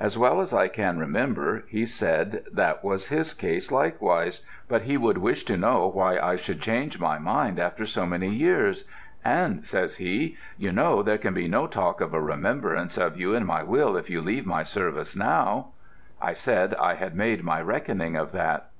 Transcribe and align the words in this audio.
As 0.00 0.16
well 0.16 0.40
as 0.40 0.54
I 0.54 0.66
can 0.66 0.98
remember, 0.98 1.64
he 1.68 1.84
said 1.84 2.42
that 2.50 2.82
was 2.82 3.08
his 3.08 3.34
case 3.34 3.70
likewise, 3.70 4.40
but 4.66 4.84
he 4.84 4.96
would 4.96 5.18
wish 5.18 5.44
to 5.44 5.58
know 5.58 5.88
why 5.88 6.18
I 6.18 6.36
should 6.36 6.62
change 6.62 6.98
my 6.98 7.18
mind 7.18 7.58
after 7.58 7.84
so 7.84 8.06
many 8.06 8.30
years, 8.30 8.84
and, 9.22 9.66
says 9.66 9.96
he, 9.96 10.38
'you 10.56 10.72
know 10.72 11.02
there 11.02 11.18
can 11.18 11.34
be 11.34 11.48
no 11.48 11.66
talk 11.66 12.00
of 12.00 12.14
a 12.14 12.22
remembrance 12.22 12.96
of 12.96 13.20
you 13.20 13.34
in 13.34 13.44
my 13.44 13.62
will 13.62 13.94
if 13.98 14.08
you 14.08 14.22
leave 14.22 14.46
my 14.46 14.62
service 14.62 15.14
now.' 15.14 15.66
I 16.18 16.32
said 16.32 16.74
I 16.76 16.94
had 16.94 17.14
made 17.14 17.44
my 17.44 17.60
reckoning 17.60 18.16
of 18.16 18.32
that. 18.32 18.70